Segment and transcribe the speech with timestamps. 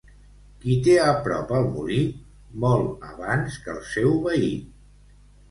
[0.61, 1.99] Qui té a prop el molí,
[2.65, 4.51] mol abans que el seu veí.